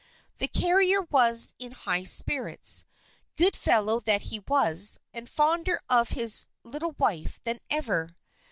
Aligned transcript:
The 0.39 0.47
carrier 0.47 1.03
was 1.11 1.53
in 1.59 1.73
high 1.73 2.05
spirits, 2.05 2.85
good 3.35 3.55
fellow 3.55 3.99
that 3.99 4.23
he 4.23 4.39
was, 4.39 4.99
and 5.13 5.29
fonder 5.29 5.79
of 5.89 6.09
his 6.17 6.47
little 6.63 6.95
wife 6.97 7.39
than 7.43 7.59
ever. 7.69 8.09